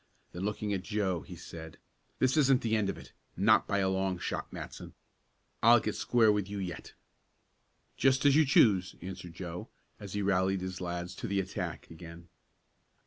[0.31, 1.77] Then looking at Joe he said:
[2.17, 4.95] "This isn't the end of it; not by a long shot, Matson.
[5.61, 6.93] I'll get square with you yet."
[7.97, 9.69] "Just as you choose," answered Joe,
[9.99, 12.29] as he rallied his lads to the attack again.